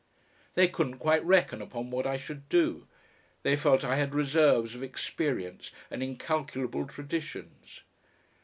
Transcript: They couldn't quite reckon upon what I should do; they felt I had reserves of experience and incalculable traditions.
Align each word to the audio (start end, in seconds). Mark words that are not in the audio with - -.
They 0.55 0.67
couldn't 0.67 0.97
quite 0.97 1.23
reckon 1.23 1.61
upon 1.61 1.91
what 1.91 2.07
I 2.07 2.17
should 2.17 2.49
do; 2.49 2.87
they 3.43 3.55
felt 3.55 3.83
I 3.83 3.97
had 3.97 4.15
reserves 4.15 4.73
of 4.73 4.81
experience 4.81 5.69
and 5.91 6.01
incalculable 6.01 6.87
traditions. 6.87 7.81